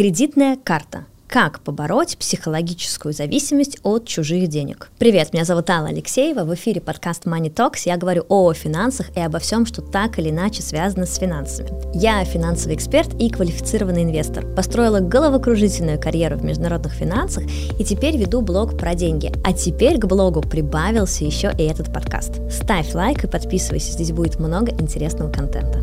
[0.00, 1.04] Кредитная карта.
[1.28, 4.88] Как побороть психологическую зависимость от чужих денег?
[4.98, 7.82] Привет, меня зовут Алла Алексеева, в эфире подкаст Money Talks.
[7.84, 11.70] Я говорю о финансах и обо всем, что так или иначе связано с финансами.
[11.92, 14.46] Я финансовый эксперт и квалифицированный инвестор.
[14.56, 17.44] Построила головокружительную карьеру в международных финансах
[17.78, 19.30] и теперь веду блог про деньги.
[19.44, 22.40] А теперь к блогу прибавился еще и этот подкаст.
[22.50, 25.78] Ставь лайк и подписывайся, здесь будет много интересного контента.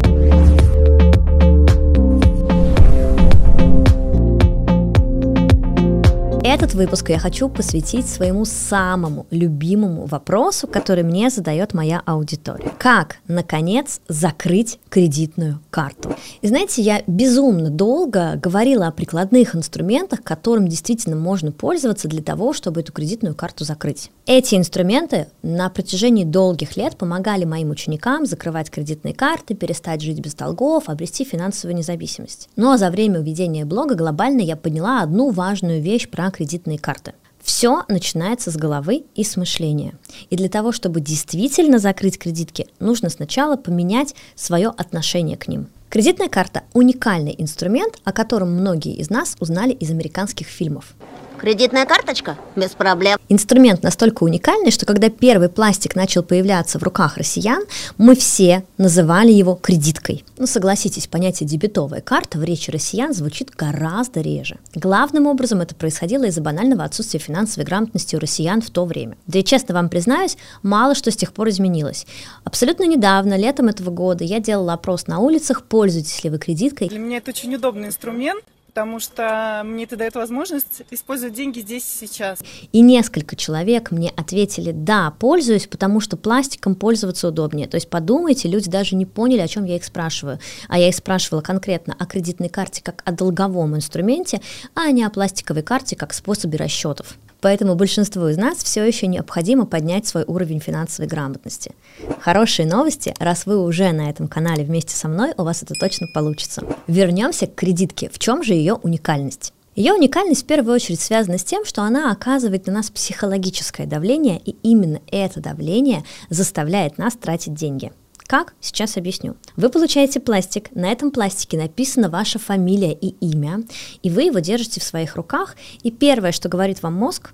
[6.58, 12.72] Этот выпуск я хочу посвятить своему самому любимому вопросу, который мне задает моя аудитория.
[12.80, 16.16] Как, наконец, закрыть кредитную карту?
[16.42, 22.54] И знаете, я безумно долго говорила о прикладных инструментах, которым действительно можно пользоваться для того,
[22.54, 24.10] чтобы эту кредитную карту закрыть.
[24.26, 30.34] Эти инструменты на протяжении долгих лет помогали моим ученикам закрывать кредитные карты, перестать жить без
[30.34, 32.50] долгов, обрести финансовую независимость.
[32.56, 37.14] Но за время ведения блога глобально я поняла одну важную вещь про кредитные карты.
[37.44, 39.96] Все начинается с головы и с мышления.
[40.30, 45.68] И для того, чтобы действительно закрыть кредитки, нужно сначала поменять свое отношение к ним.
[45.90, 50.96] Кредитная карта– уникальный инструмент, о котором многие из нас узнали из американских фильмов.
[51.40, 52.36] Кредитная карточка?
[52.56, 53.20] Без проблем.
[53.30, 57.64] Инструмент настолько уникальный, что когда первый пластик начал появляться в руках россиян,
[58.00, 60.26] мы все называли его кредиткой.
[60.38, 64.58] Ну, согласитесь, понятие дебетовая карта в речи россиян звучит гораздо реже.
[64.74, 69.16] Главным образом это происходило из-за банального отсутствия финансовой грамотности у россиян в то время.
[69.28, 72.08] Да и честно вам признаюсь, мало что с тех пор изменилось.
[72.46, 76.90] Абсолютно недавно, летом этого года, я делала опрос на улицах, пользуетесь ли вы кредиткой.
[76.90, 78.44] Для меня это очень удобный инструмент,
[78.78, 82.38] потому что мне это дает возможность использовать деньги здесь и сейчас.
[82.72, 87.68] И несколько человек мне ответили, да, пользуюсь, потому что пластиком пользоваться удобнее.
[87.68, 90.38] То есть подумайте, люди даже не поняли, о чем я их спрашиваю.
[90.68, 94.42] А я их спрашивала конкретно о кредитной карте как о долговом инструменте,
[94.76, 97.18] а не о пластиковой карте как способе расчетов.
[97.42, 101.72] Поэтому большинству из нас все еще необходимо поднять свой уровень финансовой грамотности.
[102.20, 106.08] Хорошие новости, раз вы уже на этом канале вместе со мной, у вас это точно
[106.14, 106.64] получится.
[106.88, 108.10] Вернемся к кредитке.
[108.12, 109.54] В чем же ее уникальность?
[109.76, 114.42] Ее уникальность в первую очередь связана с тем, что она оказывает на нас психологическое давление,
[114.44, 117.92] и именно это давление заставляет нас тратить деньги.
[118.28, 118.54] Как?
[118.60, 119.38] Сейчас объясню.
[119.56, 123.64] Вы получаете пластик, на этом пластике написана ваша фамилия и имя,
[124.04, 127.34] и вы его держите в своих руках, и первое, что говорит вам мозг,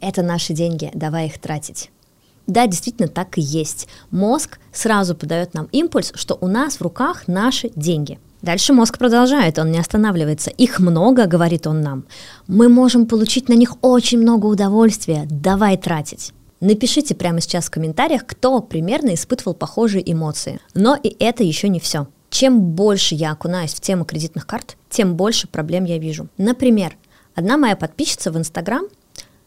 [0.00, 1.90] это наши деньги, давай их тратить.
[2.46, 3.86] Да, действительно так и есть.
[4.10, 8.18] Мозг сразу подает нам импульс, что у нас в руках наши деньги.
[8.40, 10.50] Дальше мозг продолжает, он не останавливается.
[10.50, 12.04] Их много, говорит он нам.
[12.48, 16.32] Мы можем получить на них очень много удовольствия, давай тратить.
[16.62, 20.60] Напишите прямо сейчас в комментариях, кто примерно испытывал похожие эмоции.
[20.74, 22.06] Но и это еще не все.
[22.30, 26.28] Чем больше я окунаюсь в тему кредитных карт, тем больше проблем я вижу.
[26.38, 26.96] Например,
[27.34, 28.84] одна моя подписчица в Инстаграм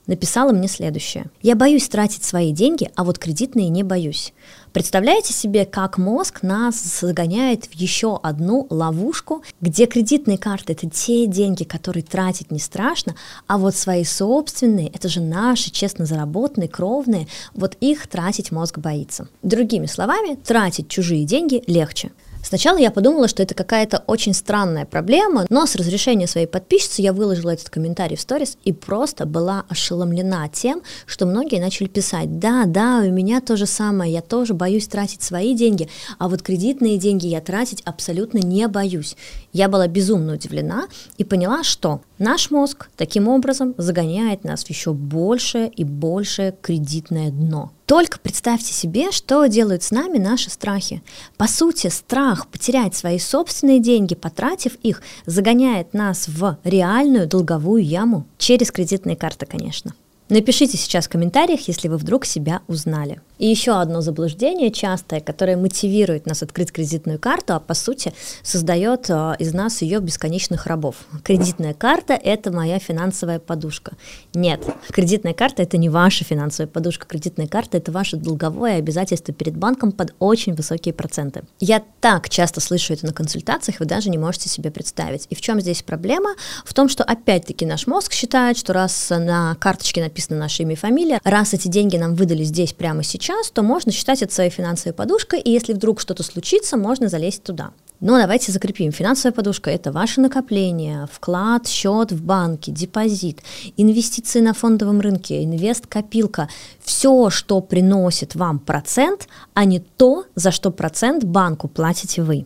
[0.07, 1.25] написала мне следующее.
[1.41, 4.33] Я боюсь тратить свои деньги, а вот кредитные не боюсь.
[4.73, 11.27] Представляете себе, как мозг нас загоняет в еще одну ловушку, где кредитные карты это те
[11.27, 13.15] деньги, которые тратить не страшно,
[13.47, 19.29] а вот свои собственные, это же наши честно заработанные, кровные, вот их тратить мозг боится.
[19.43, 22.11] Другими словами, тратить чужие деньги легче.
[22.45, 27.11] Сначала я подумала, что это какая-то очень странная проблема, но с разрешения своей подписчицы я
[27.11, 32.65] выложила этот комментарий в сторис и просто была ошеломлена тем, что многие начали писать, да,
[32.67, 35.89] да, у меня то же самое, я тоже боюсь тратить свои деньги,
[36.19, 39.17] а вот кредитные деньги я тратить абсолютно не боюсь.
[39.51, 40.85] Я была безумно удивлена
[41.17, 47.31] и поняла, что наш мозг таким образом загоняет нас в еще большее и большее кредитное
[47.31, 47.71] дно.
[47.85, 51.03] Только представьте себе, что делают с нами наши страхи.
[51.37, 58.25] По сути, страх потерять свои собственные деньги, потратив их, загоняет нас в реальную долговую яму.
[58.39, 59.93] Через кредитные карты, конечно.
[60.29, 63.21] Напишите сейчас в комментариях, если вы вдруг себя узнали.
[63.37, 68.13] И еще одно заблуждение частое, которое мотивирует нас открыть кредитную карту, а по сути
[68.43, 70.95] создает а, из нас ее бесконечных рабов.
[71.23, 73.93] Кредитная карта– это моя финансовая подушка.
[74.33, 77.07] Нет, кредитная карта– это не ваша финансовая подушка.
[77.07, 81.43] Кредитная карта– это ваше долговое обязательство перед банком под очень высокие проценты.
[81.59, 85.27] Я так часто слышу это на консультациях, вы даже не можете себе представить.
[85.29, 86.35] И в чем здесь проблема?
[86.63, 90.75] В том, что опять-таки наш мозг считает, что раз на карточке написано наше имя и
[90.75, 94.51] фамилия, раз эти деньги нам выдали здесь прямо сейчас, сейчас, то можно считать это своей
[94.51, 97.71] финансовой подушкой, и если вдруг что-то случится, можно залезть туда.
[98.01, 98.91] Но давайте закрепим.
[98.91, 103.41] Финансовая подушка– это ваше накопление, вклад, счет в банке, депозит,
[103.77, 106.49] инвестиции на фондовом рынке, инвест-копилка.
[106.83, 112.45] Все, что приносит вам процент, а не то, за что процент банку платите вы.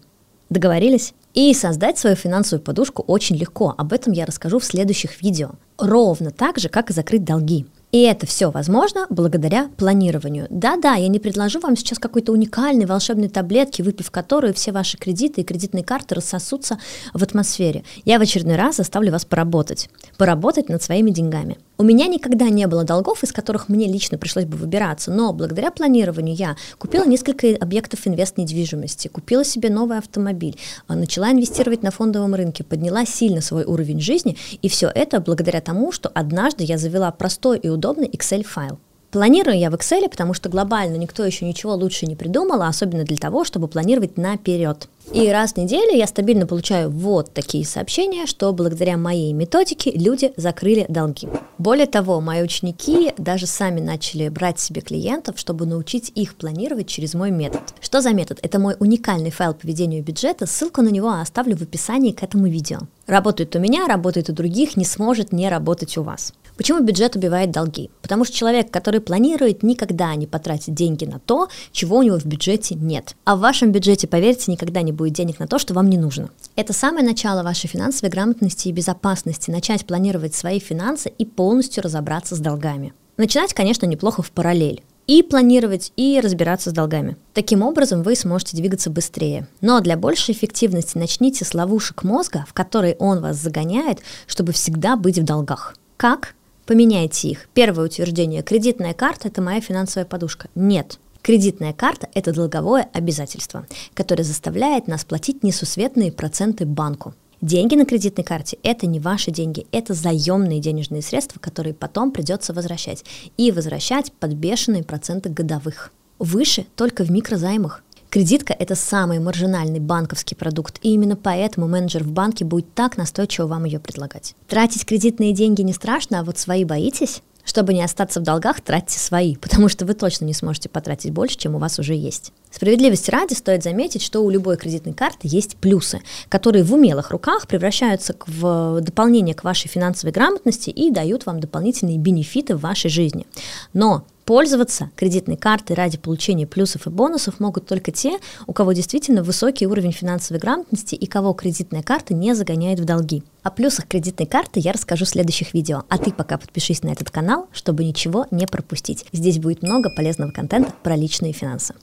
[0.49, 1.13] Договорились?
[1.33, 3.75] И создать свою финансовую подушку очень легко.
[3.77, 5.51] Об этом я расскажу в следующих видео.
[5.77, 7.65] Ровно так же, как и закрыть долги.
[7.91, 10.45] И это все возможно благодаря планированию.
[10.49, 15.41] Да-да, я не предложу вам сейчас какой-то уникальной волшебной таблетки, выпив которую все ваши кредиты
[15.41, 16.79] и кредитные карты рассосутся
[17.13, 17.83] в атмосфере.
[18.05, 19.89] Я в очередной раз заставлю вас поработать.
[20.17, 21.57] Поработать над своими деньгами.
[21.81, 25.71] У меня никогда не было долгов, из которых мне лично пришлось бы выбираться, но благодаря
[25.71, 32.35] планированию я купила несколько объектов инвест-недвижимости, купила себе новый автомобиль, а, начала инвестировать на фондовом
[32.35, 37.09] рынке, подняла сильно свой уровень жизни, и все это благодаря тому, что однажды я завела
[37.13, 38.77] простой и удобный Excel-файл.
[39.11, 43.17] Планирую я в Excel, потому что глобально никто еще ничего лучше не придумал, особенно для
[43.17, 44.89] того, чтобы планировать наперед.
[45.11, 50.33] И раз в неделю я стабильно получаю вот такие сообщения, что благодаря моей методике люди
[50.37, 51.27] закрыли долги.
[51.57, 57.15] Более того, мои ученики даже сами начали брать себе клиентов, чтобы научить их планировать через
[57.15, 57.61] мой метод.
[57.81, 58.39] Что за метод?
[58.43, 62.47] Это мой уникальный файл по ведению бюджета, ссылку на него оставлю в описании к этому
[62.47, 62.81] видео.
[63.07, 66.33] Работает у меня, работает у других, не сможет не работать у вас.
[66.59, 67.89] Почему бюджет убивает долги?
[68.01, 72.25] Потому что человек, который планирует, никогда не потратит деньги на то, чего у него в
[72.25, 73.15] бюджете нет.
[73.23, 76.29] А в вашем бюджете, поверьте, никогда не будет денег на то, что вам не нужно.
[76.55, 82.35] Это самое начало вашей финансовой грамотности и безопасности, начать планировать свои финансы и полностью разобраться
[82.35, 82.93] с долгами.
[83.17, 87.17] Начинать, конечно, неплохо в параллель и планировать, и разбираться с долгами.
[87.33, 89.47] Таким образом, вы сможете двигаться быстрее.
[89.59, 94.95] Но для большей эффективности начните с ловушек мозга, в которые он вас загоняет, чтобы всегда
[94.95, 95.75] быть в долгах.
[95.97, 96.35] Как?
[96.67, 97.49] Поменяйте их.
[97.55, 98.43] Первое утверждение.
[98.43, 100.47] Кредитная карта– это моя финансовая подушка.
[100.53, 100.99] Нет.
[101.21, 107.13] Кредитная карта– это долговое обязательство, которое заставляет нас платить несусветные проценты банку.
[107.41, 112.53] Деньги на кредитной карте– это не ваши деньги, это заемные денежные средства, которые потом придется
[112.53, 113.05] возвращать.
[113.37, 115.91] И возвращать под бешеные проценты годовых.
[116.19, 117.83] Выше только в микрозаймах.
[118.09, 123.45] Кредитка– это самый маржинальный банковский продукт, и именно поэтому менеджер в банке будет так настойчиво
[123.45, 124.35] вам ее предлагать.
[124.47, 127.21] Тратить кредитные деньги не страшно, а вот свои боитесь?
[127.43, 131.37] Чтобы не остаться в долгах, тратьте свои, потому что вы точно не сможете потратить больше,
[131.37, 132.31] чем у вас уже есть.
[132.51, 137.47] Справедливости ради стоит заметить, что у любой кредитной карты есть плюсы, которые в умелых руках
[137.47, 143.25] превращаются в дополнение к вашей финансовой грамотности и дают вам дополнительные бенефиты в вашей жизни.
[143.73, 149.23] Но Пользоваться кредитной картой ради получения плюсов и бонусов могут только те, у кого действительно
[149.23, 153.23] высокий уровень финансовой грамотности и кого кредитная карта не загоняет в долги.
[153.41, 157.09] О плюсах кредитной карты я расскажу в следующих видео, а ты пока подпишись на этот
[157.09, 159.03] канал, чтобы ничего не пропустить.
[159.11, 161.73] Здесь будет много полезного контента про личные финансы.